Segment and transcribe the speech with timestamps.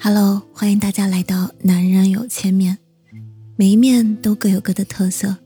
[0.00, 2.76] Hello，欢迎大家来到男人有千面，
[3.54, 5.36] 每一面都各有各的特色，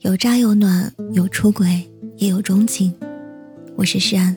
[0.00, 1.86] 有渣有暖，有出轨
[2.16, 2.94] 也有钟情。
[3.76, 4.34] 我是诗安，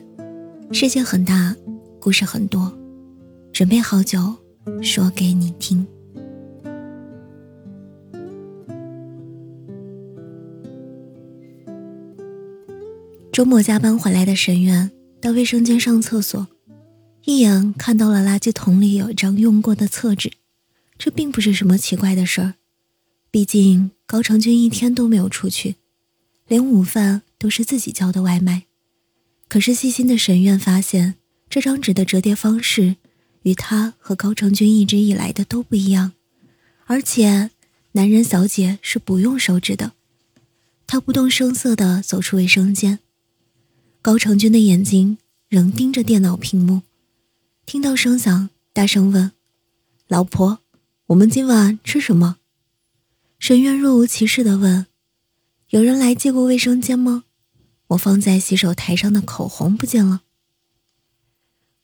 [0.70, 1.56] 世界很大，
[1.98, 2.70] 故事很多，
[3.52, 4.34] 准备好酒，
[4.82, 5.86] 说给你听。
[13.32, 14.90] 周末加班回来的沈远
[15.20, 16.46] 到卫生间上厕所。
[17.28, 20.32] 一眼看到了垃圾桶里有一张用过的厕纸，
[20.96, 22.54] 这并不是什么奇怪的事儿，
[23.30, 25.76] 毕竟高成军一天都没有出去，
[26.46, 28.62] 连午饭都是自己叫的外卖。
[29.46, 31.16] 可是细心的沈院发现，
[31.50, 32.96] 这张纸的折叠方式
[33.42, 36.12] 与他和高成军一直以来的都不一样，
[36.86, 37.50] 而且
[37.92, 39.92] 男人小姐是不用手指的。
[40.86, 43.00] 他不动声色地走出卫生间，
[44.00, 45.18] 高成军的眼睛
[45.50, 46.80] 仍盯着电脑屏幕。
[47.68, 49.32] 听到声响，大声问
[50.08, 50.60] ：“老婆，
[51.08, 52.38] 我们今晚吃什么？”
[53.38, 54.86] 沈渊若无其事地问
[55.68, 57.24] ：“有人来借过卫生间吗？
[57.88, 60.22] 我放在洗手台上的口红不见了。”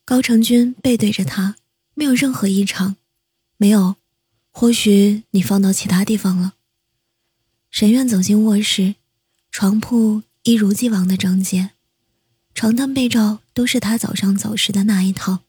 [0.07, 1.57] 高成军背对着他，
[1.93, 2.97] 没有任何异常。
[3.59, 3.97] 没有，
[4.51, 6.55] 或许你放到其他地方了。
[7.71, 8.95] 沈院走进卧室，
[9.51, 11.73] 床铺一如既往的整洁，
[12.55, 15.44] 床单被罩都是他早上走时的那一套。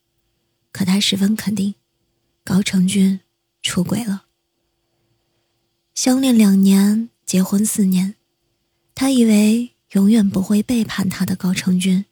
[0.75, 1.75] 可他十分肯定，
[2.43, 3.21] 高成军
[3.61, 4.25] 出轨了。
[5.93, 8.15] 相恋两年，结婚四年，
[8.93, 12.03] 他以为永远不会背叛他的高成军，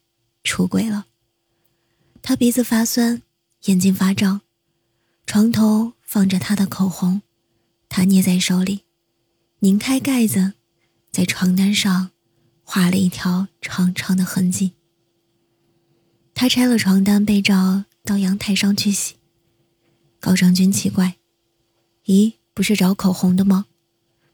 [0.45, 1.07] 出轨了。
[2.21, 3.21] 他鼻子发酸，
[3.65, 4.39] 眼睛发胀，
[5.25, 7.21] 床头放着他的口红，
[7.89, 8.85] 他捏在手里，
[9.59, 10.53] 拧开盖子，
[11.11, 12.11] 在床单上
[12.63, 14.71] 画了一条长长的痕迹。
[16.33, 17.83] 他拆了床单被罩。
[18.03, 19.15] 到阳台上去洗。
[20.19, 21.15] 高成军奇怪
[22.05, 23.65] ：“咦，不是找口红的吗？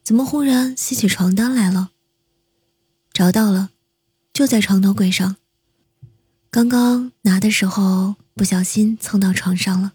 [0.03, 1.91] 怎么忽然洗起床单来了？”
[3.13, 3.69] 找到了，
[4.33, 5.35] 就在床头柜上。
[6.49, 9.93] 刚刚拿的时候不小心蹭到床上了。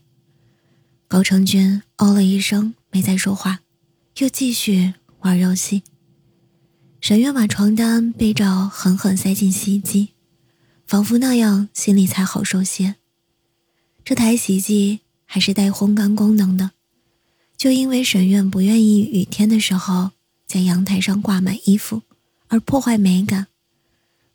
[1.09, 3.61] 高成军哦了一声，没再说话，
[4.19, 5.83] 又继续玩游戏。
[7.01, 10.11] 沈月把床单被罩狠狠塞进洗衣机，
[10.87, 12.97] 仿佛那样心里才好受些。
[14.04, 16.72] 这台洗衣机还是带烘干功能的，
[17.56, 20.10] 就因为沈院不愿意雨天的时候
[20.47, 22.03] 在阳台上挂满衣服
[22.48, 23.47] 而破坏美感，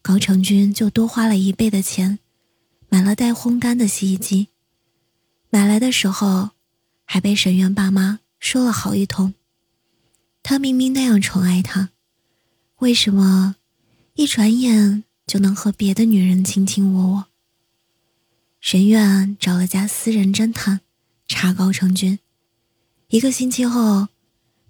[0.01, 2.17] 高成军就多花了一倍的钱，
[2.89, 4.47] 买了带烘干的洗衣机。
[5.51, 6.49] 买来的时候，
[7.05, 9.35] 还被沈院爸妈说了好一通。
[10.41, 11.89] 他明明那样宠爱她，
[12.79, 13.57] 为什么
[14.15, 17.28] 一转眼就能和别的女人卿卿我我？
[18.61, 20.81] 沈院找了家私人侦探
[21.27, 22.19] 查高成军。
[23.07, 24.09] 一个星期后，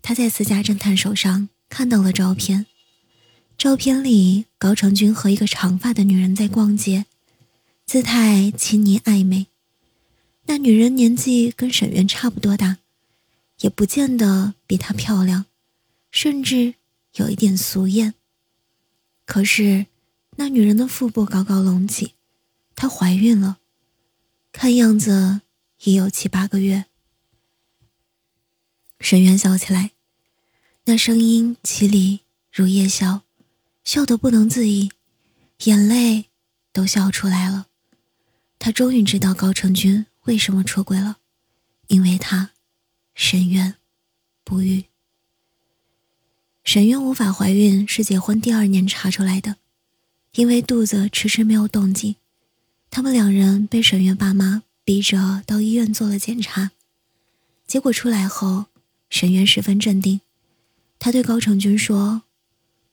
[0.02, 2.68] 他在私家侦探手上看到了照片。
[3.58, 7.08] 照片里，高成军和一个长发的女人在逛街，
[7.86, 9.48] 姿态亲昵暧昧。
[10.46, 12.78] 那女人年纪跟沈院差不多大，
[13.62, 15.46] 也不见得比她漂亮，
[16.12, 16.76] 甚至
[17.16, 18.14] 有一点俗艳。
[19.26, 19.88] 可是，
[20.38, 22.14] 那女人的腹部高高隆起，
[22.76, 23.59] 她怀孕了。
[24.52, 25.42] 看样子
[25.84, 26.86] 已有七八个月。
[29.00, 29.92] 沈渊笑起来，
[30.86, 32.22] 那声音凄厉
[32.52, 33.22] 如夜宵，
[33.84, 34.92] 笑得不能自已，
[35.66, 36.26] 眼泪
[36.74, 37.68] 都笑出来了。
[38.58, 41.20] 他终于知道高成军为什么出轨了，
[41.88, 42.52] 因为他
[43.16, 43.76] 沈渊
[44.44, 44.86] 不育。
[46.66, 49.56] 沈渊无法怀孕是结婚第二年查出来的，
[50.34, 52.18] 因为肚子迟迟没有动静。
[52.92, 56.72] 他们两人被沈月爸妈逼着到医院做了检查，
[57.68, 58.66] 结果出来后，
[59.10, 60.22] 沈月十分镇定，
[60.98, 62.24] 他对高成军说：“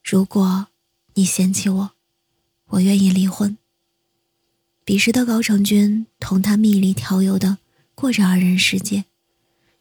[0.05, 0.69] 如果
[1.15, 1.91] 你嫌弃我，
[2.67, 3.57] 我愿意离婚。”
[4.85, 7.59] 彼时的高成军同他蜜里调油的
[7.95, 9.07] 过着二人世界，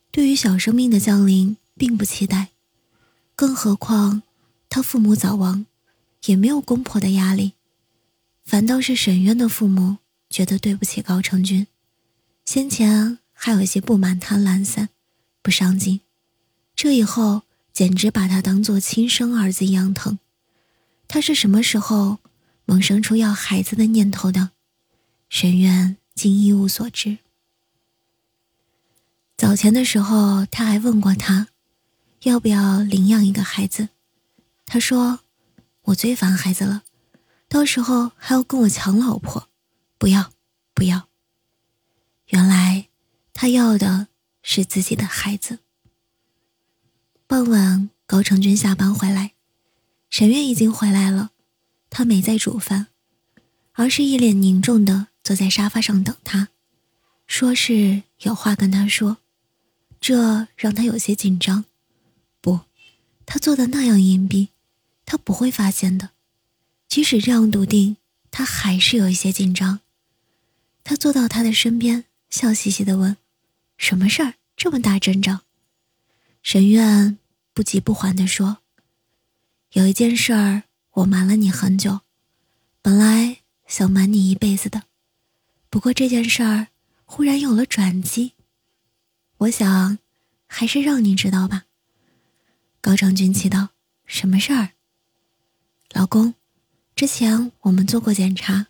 [0.10, 2.50] 对于小生命的降临并不期待，
[3.36, 4.24] 更何况
[4.70, 5.66] 他父母早亡，
[6.26, 7.54] 也没有公婆的压力，
[8.46, 9.98] 反倒是沈渊的父母。
[10.36, 11.66] 觉得对不起高成军，
[12.44, 14.90] 先前还有一些不满他懒散、
[15.42, 16.02] 不上进，
[16.76, 20.20] 这以后简直把他当做亲生儿子一样疼。
[21.08, 22.20] 他是什么时候
[22.66, 24.52] 萌生出要孩子的念头的？
[25.30, 27.20] 沈渊竟一无所知。
[29.38, 31.48] 早前的时候，他还问过他，
[32.24, 33.88] 要不要领养一个孩子。
[34.66, 35.22] 他说
[35.84, 36.84] ：“我最烦孩子了，
[37.48, 39.48] 到时候还要跟我抢老婆。”
[39.98, 40.32] 不要，
[40.74, 41.08] 不要。
[42.28, 42.88] 原来
[43.34, 44.08] 他要的
[44.42, 45.60] 是自己的孩子。
[47.28, 49.34] 傍晚，高成军下班回来，
[50.10, 51.32] 沈月已经回来了，
[51.90, 52.88] 他没在煮饭，
[53.74, 56.50] 而是一脸凝重的坐在沙发上等他，
[57.26, 59.18] 说是有话跟他说，
[60.00, 61.66] 这让他有些紧张。
[62.42, 62.62] 不，
[63.26, 64.50] 他做的那样隐蔽，
[65.06, 66.12] 他不会发现的。
[66.88, 67.98] 即使这样笃定，
[68.30, 69.80] 他还是有一些紧张。
[70.86, 73.18] 他坐到他的身边，笑嘻嘻的问
[73.76, 74.36] ：“什么事儿？
[74.56, 75.42] 这么大阵仗？”
[76.44, 77.18] 沈院
[77.56, 78.60] 不急不缓地说
[79.74, 80.62] ：“有一件事儿，
[80.92, 82.02] 我瞒了你很久，
[82.84, 84.84] 本来想瞒你一辈子的，
[85.72, 86.68] 不过这件事儿
[87.04, 88.34] 忽然有了转机，
[89.38, 89.98] 我想
[90.46, 91.66] 还是让你知道吧。”
[92.80, 93.70] 高长军祈祷
[94.06, 94.74] ：“什么事儿？
[95.94, 96.36] 老公，
[96.96, 98.68] 之前我们做过检查，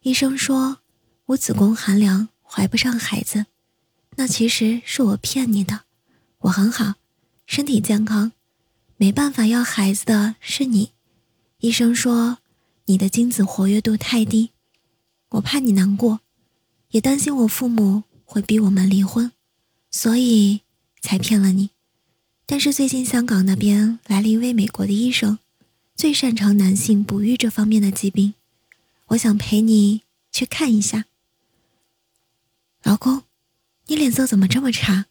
[0.00, 0.80] 医生说
[1.26, 3.46] 我子宫寒凉，怀不上孩子，
[4.16, 5.84] 那其实是我骗你的，
[6.40, 6.94] 我很好。”
[7.46, 8.32] 身体健康，
[8.96, 10.92] 没办法要孩子的是你。
[11.58, 12.38] 医生说
[12.86, 14.50] 你的精子活跃度太低，
[15.30, 16.20] 我怕你难过，
[16.90, 19.32] 也担心我父母会逼我们离婚，
[19.90, 20.60] 所以
[21.00, 21.70] 才骗了你。
[22.46, 25.38] 但是最近香港那边来了一位美国的医生，
[25.94, 28.34] 最擅长男性不育这方面的疾病，
[29.08, 31.06] 我想陪你去看一下。
[32.84, 33.22] 老公，
[33.86, 35.06] 你脸色怎么这么差？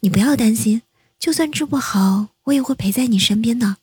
[0.00, 0.82] 你不要担心。
[1.18, 3.78] 就算治不好，我也会陪在你身边的。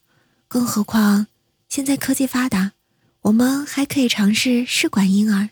[0.48, 1.28] 更何况，
[1.68, 2.74] 现在科技发达，
[3.22, 5.50] 我们还可以尝试试管婴儿。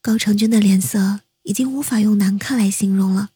[0.00, 3.30] 高成军的脸色已经无法用难看来形容了，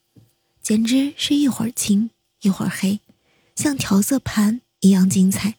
[0.63, 2.09] 简直是一会儿青
[2.41, 3.01] 一会儿黑，
[3.55, 5.55] 像调色盘一样精彩。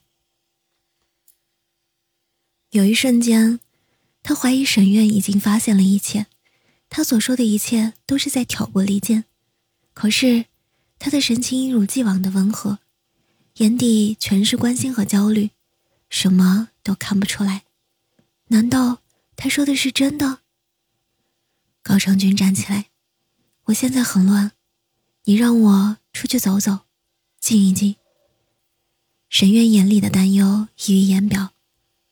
[2.70, 3.60] 有一瞬间，
[4.22, 6.26] 他怀疑沈院已经发现了一切，
[6.90, 9.24] 他所说的一切都是在挑拨离间。
[9.94, 10.44] 可是。
[11.02, 12.78] 他的神情一如既往的温和，
[13.54, 15.48] 眼底全是关心和焦虑，
[16.10, 17.62] 什么都看不出来。
[18.48, 18.98] 难道
[19.34, 20.40] 他说的是真的？
[21.82, 22.90] 高成军站起来，
[23.64, 24.52] 我现在很乱，
[25.24, 26.80] 你让我出去走走，
[27.40, 27.96] 静一静。
[29.30, 31.54] 沈渊眼里的担忧溢于言表。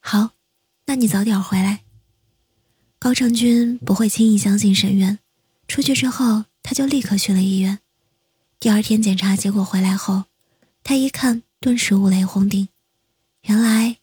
[0.00, 0.30] 好，
[0.86, 1.84] 那你早点回来。
[3.00, 5.18] 高成军不会轻易相信沈渊，
[5.68, 7.78] 出去之后他就立刻去了医院。
[8.58, 10.24] 第二天检查结果回来后，
[10.82, 12.68] 他一看，顿时五雷轰顶。
[13.42, 13.98] 原来，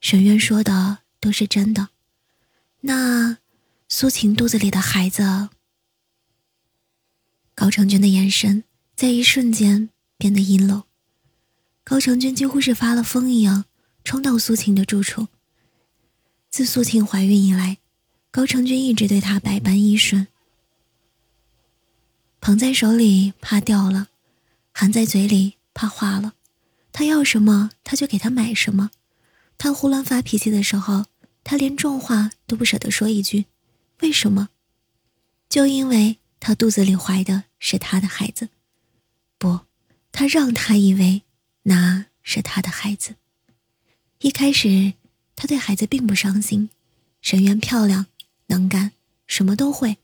[0.00, 1.90] 沈渊说的都是真的。
[2.80, 3.36] 那
[3.86, 5.50] 苏晴肚子里的孩子，
[7.54, 8.64] 高成军的眼神
[8.96, 10.84] 在一瞬间变得阴冷。
[11.84, 13.66] 高成军几乎是发了疯一样
[14.04, 15.28] 冲到苏晴的住处。
[16.48, 17.78] 自苏晴怀孕以来，
[18.30, 20.28] 高成军一直对她百般依顺。
[22.40, 24.08] 捧在手里怕掉了，
[24.72, 26.34] 含在嘴里怕化了。
[26.92, 28.90] 他要什么他就给他买什么。
[29.56, 31.06] 他胡乱发脾气的时候，
[31.44, 33.46] 他连重话都不舍得说一句。
[34.00, 34.50] 为什么？
[35.48, 38.48] 就因为他肚子里怀的是他的孩子。
[39.38, 39.60] 不，
[40.12, 41.22] 他让他以为
[41.64, 43.16] 那是他的孩子。
[44.20, 44.94] 一开始，
[45.34, 46.70] 他对孩子并不伤心。
[47.20, 48.06] 沈渊漂亮，
[48.48, 48.92] 能干，
[49.26, 49.96] 什么都会。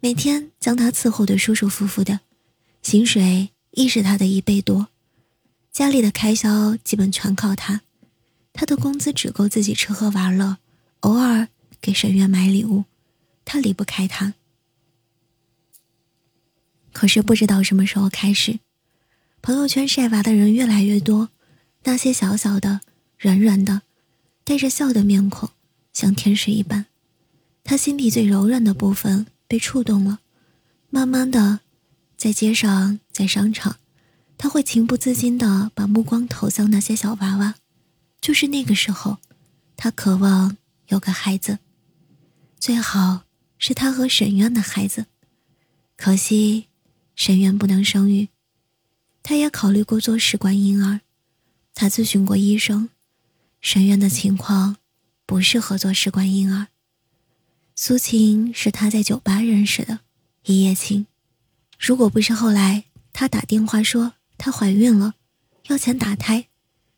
[0.00, 2.20] 每天将他伺候的舒舒服服的，
[2.82, 4.88] 薪水亦是他的一倍多，
[5.72, 7.80] 家里的开销基本全靠他，
[8.52, 10.58] 他的工资只够自己吃喝玩乐，
[11.00, 11.48] 偶尔
[11.80, 12.84] 给沈月买礼物，
[13.46, 14.34] 他离不开他。
[16.92, 18.60] 可是不知道什么时候开始，
[19.40, 21.30] 朋友圈晒娃的人越来越多，
[21.84, 22.82] 那些小小的、
[23.18, 23.82] 软软的、
[24.44, 25.50] 带着笑的面孔，
[25.92, 26.86] 像天使一般，
[27.64, 29.26] 他心底最柔软的部分。
[29.46, 30.20] 被触动了，
[30.90, 31.60] 慢慢的，
[32.16, 33.76] 在街上，在商场，
[34.36, 37.54] 他会情不自禁的把目光投向那些小娃娃。
[38.20, 39.18] 就是那个时候，
[39.76, 40.56] 他渴望
[40.88, 41.58] 有个孩子，
[42.58, 43.24] 最好
[43.58, 45.06] 是他和沈渊的孩子。
[45.96, 46.66] 可惜，
[47.14, 48.30] 沈渊不能生育。
[49.22, 51.02] 他也考虑过做试管婴儿，
[51.74, 52.88] 他咨询过医生，
[53.60, 54.78] 沈渊的情况
[55.26, 56.68] 不适合做试管婴儿。
[57.76, 59.98] 苏晴是他在酒吧认识的，
[60.44, 61.06] 一夜情。
[61.76, 65.14] 如果不是后来他打电话说她怀孕了，
[65.66, 66.46] 要钱打胎，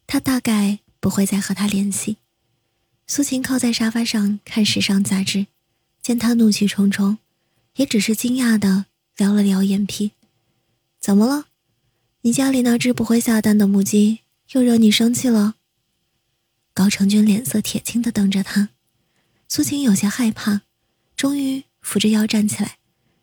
[0.06, 2.18] 他大概不会再和他联系。
[3.06, 5.46] 苏晴靠在沙发上看时尚杂志，
[6.02, 7.16] 见他怒气冲冲，
[7.76, 8.84] 也只是惊讶的
[9.16, 10.12] 撩了撩眼皮。
[11.00, 11.46] 怎么了？
[12.20, 14.20] 你家里那只不会下蛋的母鸡
[14.52, 15.54] 又惹你生气了？
[16.74, 18.68] 高成军脸色铁青的瞪着他，
[19.48, 20.62] 苏晴有些害怕。
[21.16, 22.76] 终于扶着腰站起来，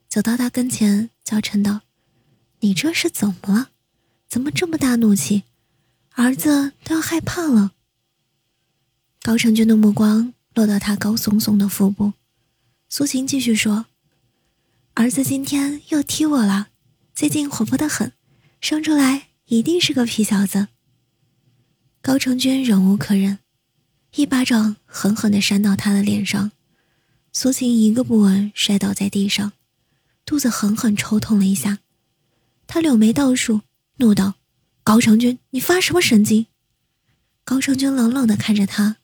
[0.09, 1.81] 走到他跟前，娇嗔道
[2.61, 3.69] ：“你这是怎么了？
[4.27, 5.43] 怎么这么大怒气？
[6.13, 7.73] 儿子都要害怕了。”
[9.21, 12.13] 高成军的目光落到他高耸耸的腹部，
[12.89, 13.85] 苏晴继续说
[14.95, 16.69] ：“儿子今天又踢我了，
[17.13, 18.11] 最近活泼的很，
[18.59, 20.69] 生出来一定是个皮小子。”
[22.01, 23.37] 高成军忍无可忍，
[24.15, 26.51] 一巴掌狠狠地扇到他的脸上，
[27.35, 29.53] 苏晴一个不稳摔倒在地上，
[30.23, 31.79] 肚子狠狠抽痛了一下。
[32.67, 33.61] 他柳眉倒竖，
[33.97, 34.35] 怒道
[34.85, 36.45] ：“高成军，你发什么神经？”
[37.43, 38.97] 高成军冷冷地看着他。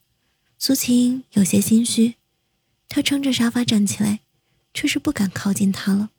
[0.58, 2.14] 苏晴有些心虚，
[2.88, 4.20] 她撑着沙发站起来，
[4.72, 6.10] 却是不敢靠近他了。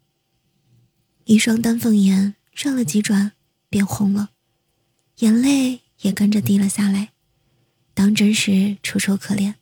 [1.24, 3.32] 一双丹凤眼转了几转，
[3.70, 4.32] 变红了，
[5.20, 7.14] 眼泪也跟着滴了下来，
[7.94, 9.54] 当真是楚楚可怜。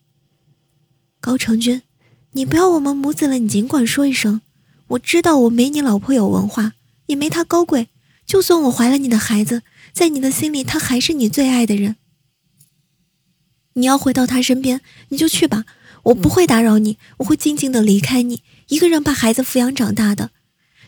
[1.19, 1.81] 高成军，
[2.31, 4.41] 你不要我们母子了，你尽管说一声。
[4.89, 6.73] 我知道我没你老婆有文化，
[7.07, 7.89] 也没她高贵。
[8.25, 11.95] 就算我怀了你的孩子，在你的心里，她还是你最爱的人。
[13.73, 15.65] 你要回到他身边，你就去吧，
[16.03, 20.31] 我不会打扰你，我会静静的离开你，一个人把孩子抚养长大的。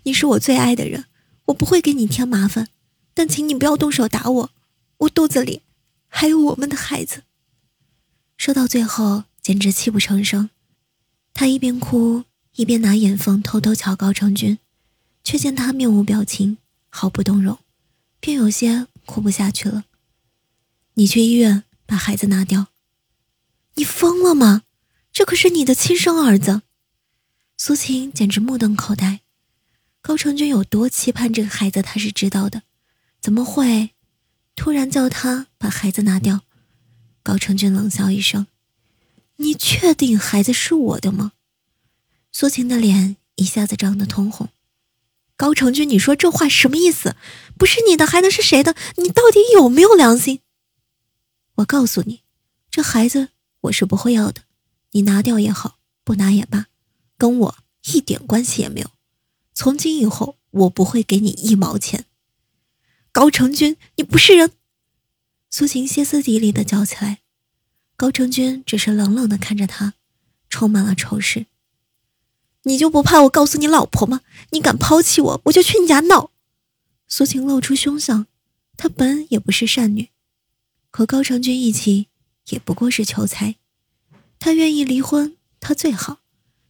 [0.04, 1.06] 你是我最爱的人，
[1.46, 2.68] 我不会给你添麻烦，
[3.14, 4.50] 但请你不要动手打我，
[4.98, 5.62] 我肚子里
[6.08, 7.24] 还有我们的孩子。
[8.36, 10.50] 说到最后，简直泣不成声。
[11.34, 14.60] 他一边哭，一边拿眼缝偷偷瞧高成军，
[15.24, 16.58] 却见他面无表情，
[16.90, 17.58] 毫不动容，
[18.20, 19.86] 便有些哭不下去了。
[20.96, 22.68] 你去医院把孩子拿掉。
[23.76, 24.64] 你疯了吗？
[25.14, 26.62] 这可是你的亲生儿子！
[27.58, 29.22] 苏晴简直目瞪口呆。
[30.02, 32.64] 高成军有多期盼这个孩子，他是知道的，
[33.22, 33.92] 怎么会
[34.56, 36.42] 突然叫他把孩子拿掉？
[37.24, 38.48] 高成军冷笑一声
[39.42, 41.34] ：“你确定孩子是我的吗？”
[42.32, 44.50] 苏晴的脸一下子涨得通红。
[45.36, 47.16] 高成军，你说这话什么意思？
[47.58, 48.76] 不是你的还能是谁的？
[48.98, 50.42] 你到底有没有良心？
[51.56, 52.22] 我告诉你，
[52.70, 53.30] 这孩子。
[53.62, 54.42] 我是不会要的，
[54.92, 56.66] 你拿掉也好，不拿也罢，
[57.18, 57.58] 跟我
[57.94, 58.90] 一点关系也没有。
[59.54, 62.06] 从今以后，我不会给你一毛钱。
[63.12, 64.52] 高成军，你不是人！
[65.52, 67.21] 苏晴歇斯底里的叫起来。
[68.02, 69.94] 高成军只是冷冷的看着他，
[70.50, 71.46] 充满了仇视。
[72.64, 74.22] 你就不怕我告诉你老婆吗？
[74.50, 76.32] 你敢抛弃我，我就去你家闹！
[77.08, 78.26] 苏晴露出凶相，
[78.76, 80.10] 她本也不是善女，
[80.90, 82.08] 和高成军一起。
[82.48, 83.58] 也不过是求财，
[84.40, 86.22] 他愿意离婚，他最好；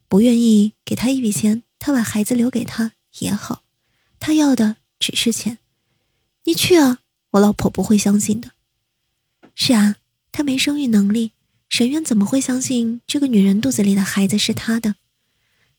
[0.09, 3.63] 不愿意给他一笔钱，他把孩子留给他也好。
[4.19, 5.59] 他要的只是钱。
[6.43, 6.99] 你去啊，
[7.31, 8.51] 我老婆不会相信的。
[9.55, 9.95] 是啊，
[10.31, 11.33] 他没生育能力，
[11.69, 14.95] 沈渊怎么会相信这个女人肚子里的孩子是他的？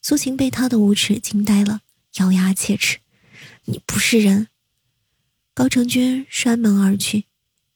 [0.00, 1.80] 苏晴被他的无耻惊呆了，
[2.16, 2.98] 咬牙切齿
[3.66, 4.48] ：“你不是人！”
[5.54, 7.24] 高成军摔门而去。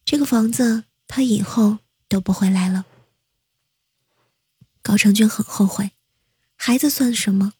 [0.04, 1.78] 这个房子，他以后。
[2.08, 2.86] 都不会来了。
[4.80, 5.90] 高成军很后悔，
[6.54, 7.54] 孩子算什么？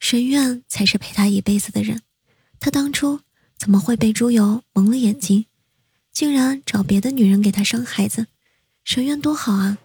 [0.00, 2.00] 沈院才是陪他一辈子的人。
[2.58, 3.20] 他当初
[3.58, 5.44] 怎么会被朱由蒙了眼睛，
[6.10, 8.28] 竟然找别的女人给他生孩子？
[8.84, 9.78] 沈渊多好啊，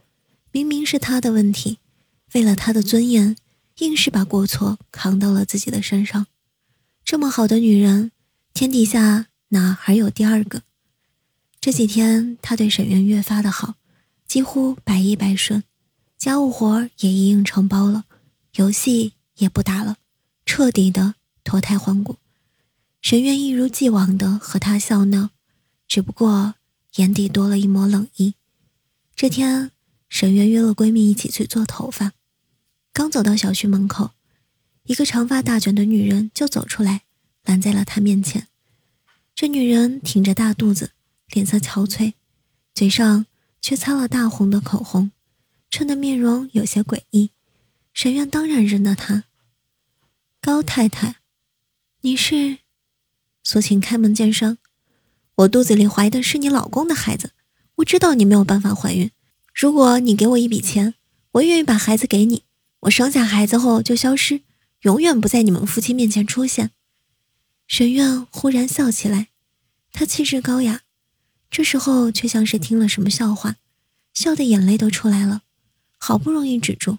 [0.51, 1.79] 明明是他的问题，
[2.33, 3.35] 为了他的尊严，
[3.79, 6.27] 硬是把过错扛到了自己的身上。
[7.05, 8.11] 这么好的女人，
[8.53, 10.63] 天底下哪还有第二个？
[11.61, 13.75] 这几天他对沈渊越发的好。
[14.27, 15.63] 几乎百依百顺，
[16.17, 18.03] 家务活也一应承包了，
[18.55, 19.95] 游戏也不打了，
[20.45, 22.17] 彻底的脱胎换骨。
[23.01, 25.29] 沈渊一如既往的和他笑闹，
[25.87, 26.55] 只不过
[26.95, 28.33] 眼底多了一抹冷意。
[29.17, 29.71] 这天，
[30.07, 32.13] 沈渊约了闺蜜一起去做头发，
[32.93, 34.12] 刚走到小区门口，
[34.83, 37.01] 一个长发大卷的女人就走出来，
[37.43, 38.47] 拦在了他面前。
[39.33, 40.91] 这女人挺着大肚子，
[41.31, 42.13] 脸色憔悴，
[42.74, 43.25] 嘴上。
[43.59, 45.12] 却擦了大红的口红，
[45.69, 47.31] 衬得面容有些诡异。
[47.91, 49.25] 沈渊当然认得她，
[50.39, 51.17] 高太太，
[52.01, 52.59] 你是？
[53.43, 54.57] 苏晴开门见山
[55.36, 57.33] ：“我肚子里怀的是你老公的孩子，
[57.77, 59.12] 我知道你没有办法怀孕。
[59.53, 60.96] 如果你给我一笔钱，
[61.34, 62.43] 我愿意把孩子给你。
[62.81, 64.41] 我生下孩子后就消失，
[64.81, 66.72] 永远不在你们夫妻面前出现。”
[67.67, 69.27] 沈院忽然笑起来，
[69.91, 70.81] 她气质高雅。
[71.50, 73.55] 这时候却像是听了什么笑话，
[74.13, 75.43] 笑的眼泪都出来了，
[75.98, 76.98] 好不容易止住，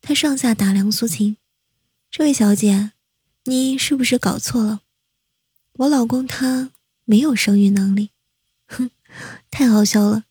[0.00, 1.36] 他上下打量苏晴
[2.10, 2.92] ：“这位小姐，
[3.44, 4.82] 你是不是搞错了？
[5.74, 6.70] 我老公他
[7.04, 8.10] 没有生育能力。”
[8.68, 8.90] 哼，
[9.50, 10.24] 太好笑了！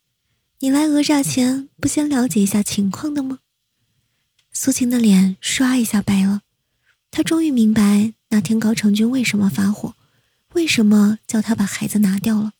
[0.59, 3.39] 你来讹诈前不先了解一下情况的吗？
[4.51, 6.41] 苏晴的脸唰一下白了，
[7.11, 9.95] 她终于明白那天高成军为什么发火，
[10.53, 12.53] 为什么叫他把孩子拿掉了。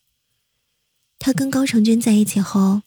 [1.17, 2.83] 她跟高成军在一起后，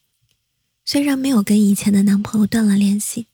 [0.85, 3.27] 虽然没有跟以前的男朋友断了联系，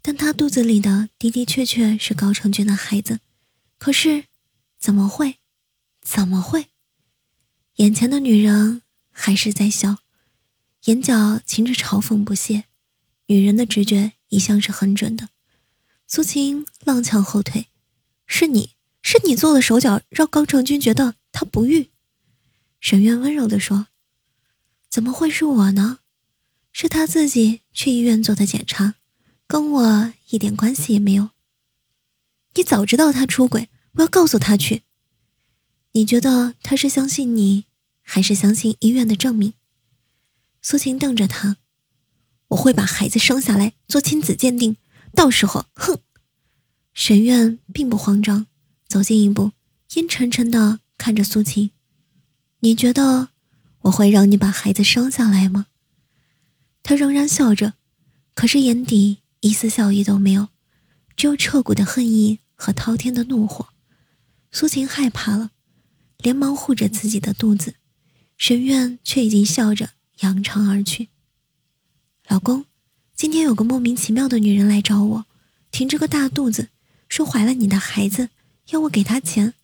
[0.00, 3.20] 但她肚子里的的的确确是高成军的孩子。
[3.78, 4.24] 可是，
[4.78, 5.36] 怎么会？
[6.00, 6.66] 怎么会？
[7.76, 8.82] 眼前的女人
[9.12, 9.98] 还是在笑，
[10.86, 11.14] 眼角
[11.46, 12.64] 噙着嘲讽不屑。
[13.26, 15.28] 女人的直觉一向是很准的。
[16.08, 17.68] 苏晴踉跄后退
[18.26, 18.70] ：“是你
[19.02, 21.90] 是你做的手脚，让高成军觉得他不育。”
[22.80, 23.86] 沈渊温柔地说。
[24.90, 26.00] 怎么会是我呢？
[26.70, 28.96] 是他自己去医院做的检查，
[29.46, 31.30] 跟我一点关系也没有。
[32.56, 34.82] 你早知道他出轨，我要告诉他去。
[35.92, 37.64] 你觉得他是相信你，
[38.02, 39.54] 还是相信医院的证明？
[40.60, 41.56] 苏晴瞪着他，
[42.48, 44.76] 我会把孩子生下来做亲子鉴定，
[45.14, 45.98] 到时候，哼！
[46.92, 48.46] 沈院并不慌张，
[48.86, 49.52] 走近一步，
[49.94, 51.70] 阴沉沉的看着苏晴，
[52.60, 53.30] 你觉得？
[53.82, 55.66] 我会让你把孩子生下来吗？
[56.84, 57.74] 他仍然笑着，
[58.32, 60.50] 可是眼底一丝笑意都没有，
[61.16, 63.70] 只有彻骨的恨意和滔天的怒火。
[64.52, 65.50] 苏晴害怕了，
[66.18, 67.74] 连忙护着自己的肚子，
[68.42, 69.90] 沈院却已经笑着
[70.22, 71.10] 扬长而去。
[72.26, 72.64] 老公，
[73.14, 75.26] 今天有个莫名其妙的女人来找我，
[75.70, 76.70] 挺着个大肚子，
[77.08, 78.30] 说怀了你的孩子，
[78.70, 79.54] 要我给她钱，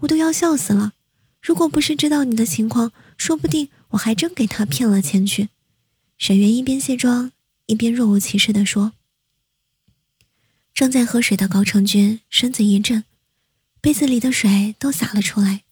[0.00, 0.92] 我都要笑死了。
[1.40, 5.48] 如果不是知道你的情况，说不定我还真给她骗了钱去。
[6.18, 7.32] 沈渊一边卸妆
[7.64, 8.92] 一边若无其事地说。
[10.74, 13.04] 正在喝水的高成军身子一震，
[13.80, 15.62] 杯子里的水都洒了出来。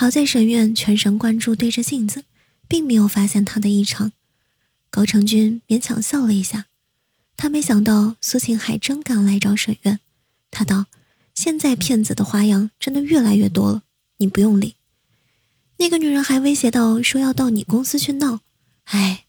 [0.00, 2.22] 好在沈渊全神贯注对着镜子，
[2.68, 4.12] 并没有发现他的异常。
[4.90, 6.66] 高成军勉强笑了一下，
[7.36, 9.98] 他没想到苏晴还真敢来找沈渊。
[10.52, 10.86] 他道
[11.34, 13.82] ：“现在骗子的花样真的越来越多了，
[14.18, 14.76] 你不用理。”
[15.78, 18.42] 那个女人还威胁到说要到你公司去闹，
[18.84, 19.24] 哎，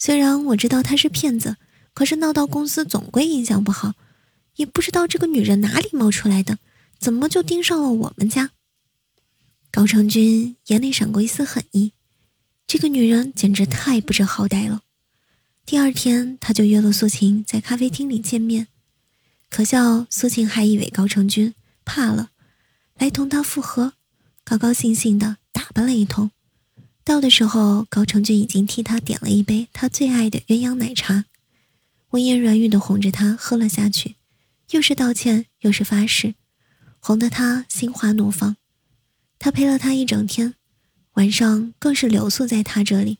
[0.00, 1.58] 虽然我知道她是骗子，
[1.94, 3.94] 可是闹到公司总归印象不好。
[4.56, 6.58] 也不知道这个女人哪里冒出来的，
[6.98, 8.50] 怎么就盯上了我们家？
[9.70, 11.92] 高成军眼里闪过一丝狠意，
[12.66, 14.82] 这个女人简直太不知好歹了。
[15.64, 18.68] 第二天，他就约了苏晴在咖啡厅里见面，
[19.50, 21.54] 可笑苏晴还以为高成军
[21.84, 22.30] 怕了，
[22.96, 23.94] 来同他复合，
[24.44, 25.36] 高高兴兴的。
[25.50, 26.30] 打扮了一通，
[27.04, 31.24] 到的时候，高成军已经替他点了一杯他最爱的鸳鸯奶茶，
[32.10, 34.14] 温言软语的哄着他喝了下去，
[34.70, 36.36] 又是道歉又是发誓，
[37.00, 38.56] 哄得他心花怒放。
[39.38, 40.54] 他陪了他一整天，
[41.14, 43.18] 晚上更是留宿在他这里。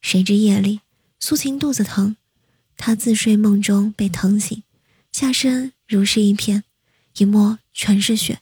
[0.00, 0.80] 谁知夜里，
[1.18, 2.16] 苏晴肚子疼，
[2.76, 4.62] 他自睡梦中被疼醒，
[5.12, 6.64] 下身如是一片，
[7.16, 8.40] 一摸全是血，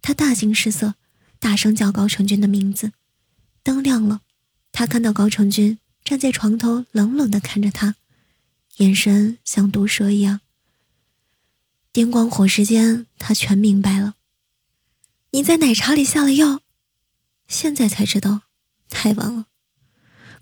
[0.00, 0.94] 他大惊失色。
[1.38, 2.92] 大声叫高成军的名字，
[3.62, 4.22] 灯亮了，
[4.72, 7.94] 他看到高成军站在床头，冷冷地看着他，
[8.78, 10.40] 眼神像毒蛇一样。
[11.92, 14.14] 电光火石间，他全明白了。
[15.36, 16.62] 你在奶茶里下了药，
[17.46, 18.44] 现在才知道，
[18.88, 19.44] 太晚了。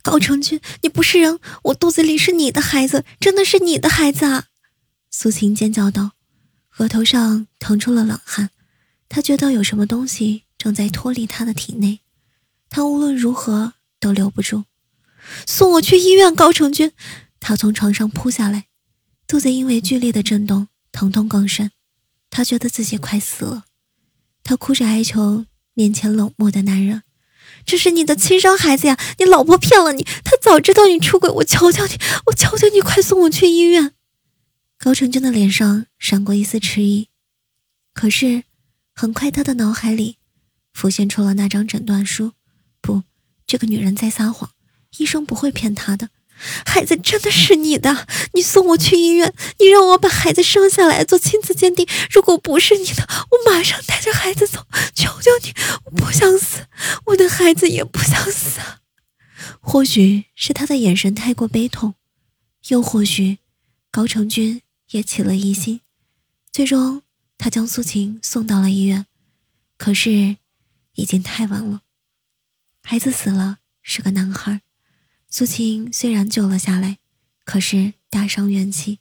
[0.02, 4.44] 高成军，你不是人，我肚子里是你的孩子，真的是你的孩子啊！
[5.10, 6.12] 苏晴尖叫道，
[6.76, 8.50] 额头上腾出了冷汗，
[9.08, 10.44] 他觉得有什么东西。
[10.56, 11.98] 正在脱离他的体内，
[12.70, 14.62] 他无论如何都留不住。
[15.44, 16.92] 送我去医院，高成军！
[17.40, 18.66] 他从床上扑下来，
[19.26, 21.72] 肚子因为剧烈的震动，疼痛更深。
[22.30, 23.64] 他觉得自己快死了，
[24.44, 27.02] 他哭着哀求面前冷漠的男人
[27.66, 28.96] ：“这是你的亲生孩子呀！
[29.18, 31.94] 你老婆骗了你，他早知道你出轨，我求求你，
[32.26, 33.92] 我求求你，快送我去医院！”
[34.78, 37.08] 高成军的脸上闪过一丝迟疑，
[37.94, 38.44] 可是
[38.94, 40.18] 很快他的脑海里。
[40.74, 42.32] 浮现出了那张诊断书，
[42.80, 43.04] 不，
[43.46, 44.50] 这个女人在撒谎，
[44.98, 46.10] 医生不会骗她的，
[46.66, 56.66] 孩子真的是你的，你送我去医院，你让我把孩子生下来做亲子鉴定，如果不是你的，我马上带着孩子走，求求你，我不想死，
[57.06, 58.60] 我的孩子也不想死。
[59.60, 61.94] 或许是他的眼神太过悲痛，
[62.68, 63.38] 又或许
[63.90, 65.80] 高成军也起了疑心，
[66.52, 67.02] 最终
[67.38, 69.06] 他将苏晴送到了医院，
[69.76, 70.36] 可是。
[70.96, 71.80] 已经太晚了，
[72.84, 74.60] 孩子死了，是个男孩。
[75.36, 76.98] 苏晴虽然救了下来，
[77.42, 79.00] 可是大伤元气，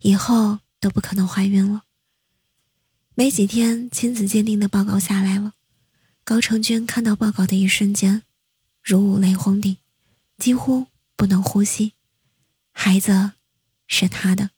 [0.00, 1.84] 以后都不可能怀孕了。
[3.14, 5.54] 没几天，亲子鉴定的报告下来了。
[6.22, 8.24] 高成军看到报告的一瞬间，
[8.82, 9.78] 如五雷轰顶，
[10.36, 11.94] 几乎不能呼吸。
[12.70, 13.32] 孩子
[13.86, 14.50] 是他的，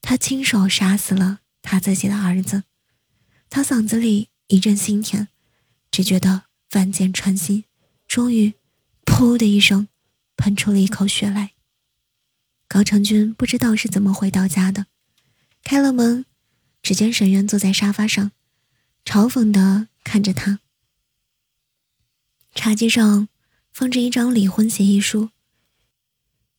[0.00, 2.62] 他亲手杀死了他自己的儿子。
[3.50, 5.26] 他嗓子里一阵心甜，
[5.90, 7.64] 只觉得万箭穿心，
[8.06, 8.54] 终于
[9.04, 9.88] “噗”的一声，
[10.42, 11.52] 喷出了一口血来。
[12.66, 14.86] 高成军不知道是怎么回到家的，
[15.62, 16.26] 开了门，
[16.82, 18.32] 只见沈渊坐在沙发上，
[19.04, 20.58] 嘲讽的看着他。
[22.56, 23.28] 茶几上
[23.72, 25.30] 放着一张离婚协议书。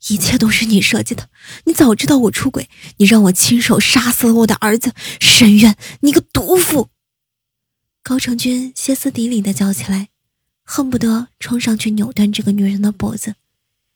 [0.07, 1.29] 一切都是你设计的，
[1.65, 6.89] 你早知道我出轨，你让我亲手杀死了我的儿子沈渊，你个毒妇！
[8.01, 10.07] 高成军歇斯底里的叫起来，
[10.63, 13.35] 恨不得冲上去扭断这个女人的脖子。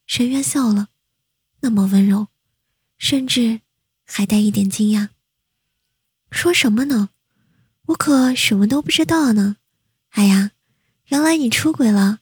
[0.07, 0.87] 沈渊笑了，
[1.59, 2.29] 那么温柔，
[2.97, 3.59] 甚至
[4.05, 5.09] 还带一点惊讶。
[6.31, 7.09] 说什么呢？
[7.87, 9.57] 我可什么都不知道呢。
[10.11, 10.51] 哎呀，
[11.07, 12.19] 原来你出轨了。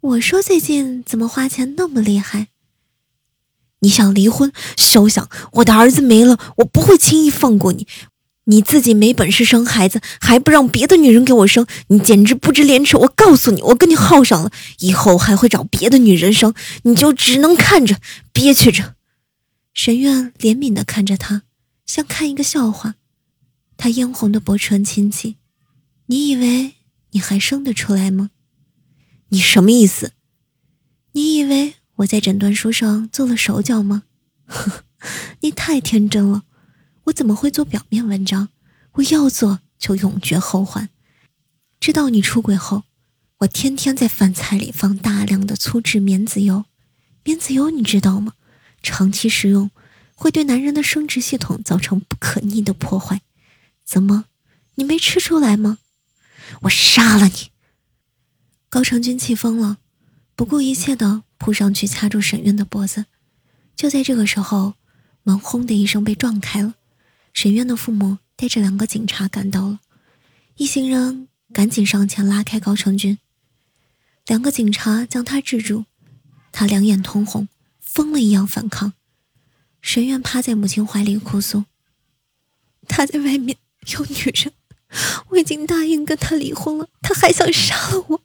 [0.00, 2.48] 我说最近怎么花钱那么厉害？
[3.80, 4.52] 你想离婚？
[4.76, 5.28] 休想！
[5.54, 7.88] 我的儿子没了，我不会轻易放过你。
[8.48, 12.96] 你自己没本事生孩子，还不让别的女人给我生，你简直不知廉耻！
[12.96, 18.00] 我告诉你，我跟你耗上了，以后还会找别的女人生，你就只能看着
[18.32, 18.94] 憋屈着。
[19.72, 21.42] 沈苑怜悯地看着他，
[21.86, 22.94] 像看一个笑话。
[23.76, 25.36] 他嫣红的薄唇轻启
[26.06, 26.74] ：“你以为
[27.12, 28.30] 你还生得出来吗？
[29.28, 30.12] 你什么意思？
[31.12, 34.04] 你以为？”我在诊断书上做了手脚吗？
[35.42, 36.44] 你太天真了，
[37.08, 38.48] 我怎么会做表面文章？
[38.92, 40.88] 我要做就永绝后患。
[41.80, 42.84] 知道你出轨后，
[43.38, 46.64] 我天天在饭菜里放大量的粗制棉籽油。
[47.24, 48.34] 棉籽油你知道吗？
[48.82, 49.70] 长期食用
[50.14, 53.22] 会对男人的生殖系统造成不可逆的破坏。
[53.84, 54.26] 怎么，
[54.74, 55.78] 你没吃出来吗？
[56.62, 57.50] 我杀了你！
[58.68, 59.78] 高成军气疯了，
[60.34, 61.22] 不顾一切的。
[61.38, 63.06] 扑上去掐住沈渊的脖子，
[63.76, 64.74] 就在这个时候，
[65.22, 66.74] 门轰的一声被撞开了。
[67.40, 69.78] 沈渊的父母带着两个警察赶到了，
[70.56, 73.16] 一行人赶紧上前拉开高成军。
[74.26, 75.84] 两个警察将他制住，
[76.50, 77.46] 他两眼通红，
[77.78, 78.92] 疯了一样反抗。
[79.80, 81.66] 沈渊趴在母亲怀里哭诉
[82.88, 83.56] ：“他在外面
[83.92, 84.52] 有女人，
[85.28, 88.22] 我已经答应跟他离婚了，他还想杀了我。”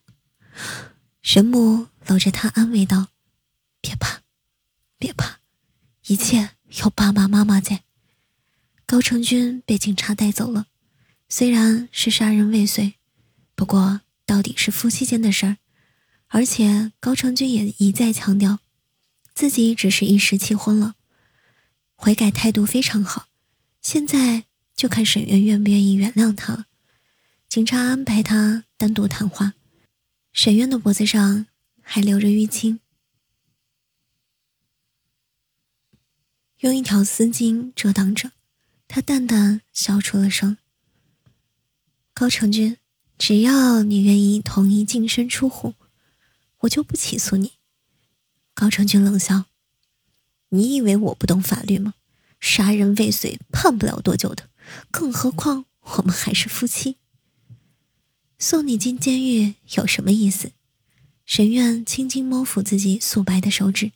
[1.22, 1.86] 沈母。
[2.08, 3.10] 搂着他安慰道
[3.80, 4.22] ：“别怕，
[4.98, 5.38] 别怕，
[6.08, 6.50] 一切
[6.82, 7.84] 有爸爸妈妈在。”
[8.94, 10.68] 高成军被警察带走了，
[11.28, 12.94] 虽然是杀人未遂，
[13.56, 15.58] 不过到底是夫妻间的事儿，
[16.28, 18.60] 而且高成军也一再强调，
[19.34, 20.94] 自己只是一时气昏了，
[21.96, 23.30] 悔改态度非常好，
[23.82, 24.44] 现在
[24.76, 26.68] 就看沈渊愿不愿意原谅他了。
[27.50, 29.54] 警察安排他单独谈话，
[30.34, 31.48] 沈渊的脖子上。
[31.82, 32.80] 还留着淤青，
[36.60, 38.32] 用一条丝巾遮挡着。
[38.96, 40.56] 他淡淡笑出了声。
[42.14, 42.78] 高成军，
[43.18, 45.74] 只要你愿意同意净身出户，
[46.60, 47.54] 我就不起诉你。
[48.54, 49.46] 高成军冷笑
[50.50, 51.96] ：“你以为我不懂法律吗？
[52.40, 54.52] 杀人未遂判不了多久的，
[54.92, 56.98] 更何况我们还是夫妻。
[58.38, 60.52] 送你进监狱有什么意思？”
[61.26, 63.92] 沈苑轻轻摸抚自己素白的手指，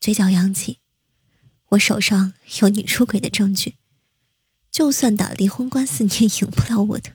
[0.00, 0.78] 嘴角扬起
[1.70, 3.76] ：“我手上有你出轨的证据，
[4.72, 7.12] 就算打离婚官司，你也赢不了我的。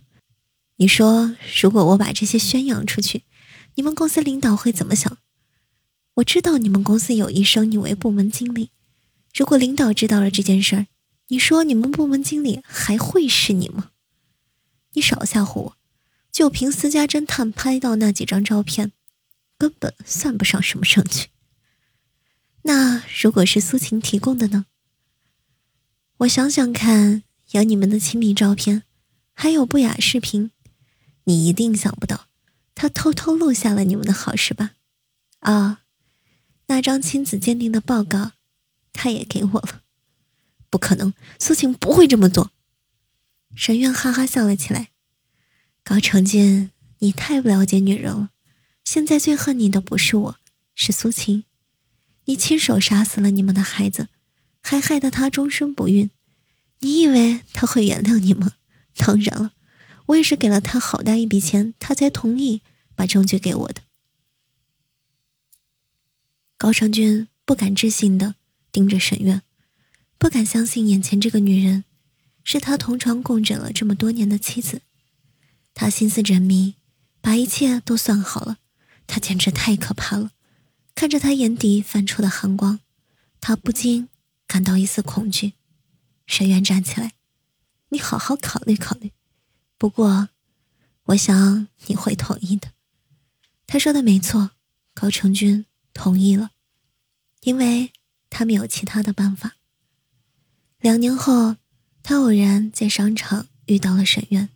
[0.78, 3.24] 你说，如果我把这些宣扬出去，
[3.74, 5.18] 你们公司领导会怎么想？
[6.14, 8.70] 我知道你们公司有意升你为部门经理，
[9.34, 10.88] 如果领导知道了这件事儿，
[11.28, 13.92] 你说你们部门经理还会是你吗？
[14.94, 15.78] 你少吓唬我！
[16.32, 18.94] 就凭私家侦探拍到那几张照片。”
[19.60, 21.30] 根本算不上什么证据。
[22.62, 24.68] 那如果是苏晴提供的呢？
[26.18, 28.84] 我想想看，有你们的亲密照片，
[29.34, 30.52] 还有不雅视频，
[31.24, 32.28] 你一定想不到，
[32.76, 34.72] 他偷偷录下了你们的好事吧？
[35.40, 35.84] 啊，
[36.68, 38.34] 那张亲子鉴定的报告，
[38.92, 39.84] 他也给我了。
[40.70, 42.52] 不可能，苏晴不会这么做。
[43.56, 44.90] 沈渊哈哈笑了起来。
[45.84, 48.32] 高成军，你太不了解女人了。
[48.84, 50.36] 现在最恨你的不是我，
[50.76, 51.46] 是苏晴。
[52.26, 54.10] 你亲手杀死了你们的孩子，
[54.62, 56.10] 还害得他终身不孕。
[56.80, 58.54] 你以为他会原谅你吗？
[58.96, 59.54] 当然了，
[60.08, 62.62] 我也是给了他好大一笔钱，他才同意
[62.96, 63.82] 把证据给我的。
[66.58, 68.36] 高昌军不敢置信的
[68.72, 69.42] 盯着沈苑，
[70.18, 71.84] 不敢相信眼前这个女人
[72.44, 74.82] 是他同床共枕了这么多年的妻子。
[75.76, 76.76] 他心思缜密，
[77.22, 78.58] 把一切都算好了。
[79.06, 80.32] 他简直太可怕了，
[80.96, 82.80] 看着他眼底泛出的寒光，
[83.40, 84.10] 他不禁
[84.48, 85.54] 感到一丝恐惧。
[86.28, 87.14] 沈渊站起来
[87.90, 89.12] ：“你好好考虑考虑，
[89.78, 90.30] 不过，
[91.06, 92.74] 我想你会同意的。
[93.66, 94.52] 他说的没错，
[94.94, 96.52] 高成军同意了，
[97.42, 97.92] 因为
[98.30, 99.56] 他没有其他的办法。
[100.80, 101.56] 两年后，
[102.04, 104.50] 他偶然在商场遇到了沈渊，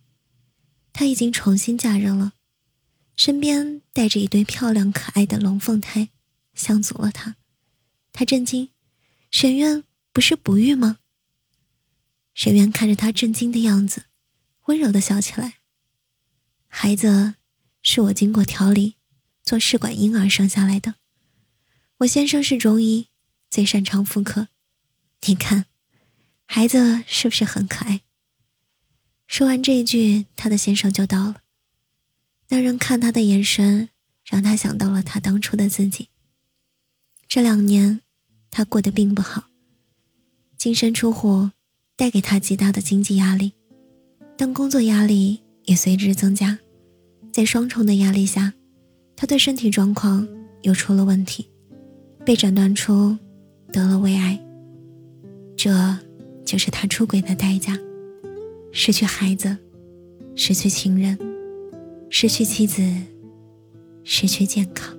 [0.94, 2.34] 他已经重新嫁人了，
[3.16, 6.10] 身边带着一对漂亮可爱的龙凤胎，
[6.54, 7.38] 相足了他。
[8.12, 8.70] 他震惊，
[9.32, 11.00] 沈渊不是不育吗？
[12.34, 14.06] 沈渊看着他震惊的样子，
[14.66, 15.56] 温柔的笑起来。
[16.68, 17.36] 孩子
[17.82, 18.96] 是我经过调理，
[19.44, 20.96] 做试管婴儿生下来的。
[22.00, 23.10] 我先生是中医，
[23.50, 24.48] 最擅长妇科。
[25.28, 25.66] 你看，
[26.46, 28.02] 孩子是不是很可爱？
[29.28, 31.44] 说完这一句，他的先生就到了。
[32.48, 33.90] 那人看他的眼神，
[34.26, 36.10] 让他想到了他当初的自己。
[37.28, 38.02] 这两年，
[38.50, 39.50] 他过得并不好，
[40.58, 41.52] 净身出户
[42.02, 43.54] 带给他极大的经济压力，
[44.36, 46.58] 但工作压力也随之增加，
[47.32, 48.52] 在双重的压力下，
[49.16, 50.28] 他对身体状况
[50.64, 51.48] 又出了问题，
[52.26, 53.16] 被诊断出
[53.72, 54.44] 得了胃癌。
[55.56, 55.96] 这
[56.44, 57.78] 就是他出轨的代价：
[58.72, 59.56] 失去孩子，
[60.36, 61.16] 失去情人，
[62.10, 62.82] 失去妻子，
[64.04, 64.98] 失去健康。